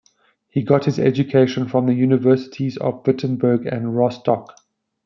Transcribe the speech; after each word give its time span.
He 0.49 0.63
got 0.63 0.85
his 0.85 0.97
education 0.97 1.67
from 1.67 1.85
the 1.85 1.93
Universities 1.93 2.75
of 2.75 3.05
Wittenberg 3.05 3.67
and 3.67 3.95
Rostock. 3.95 4.51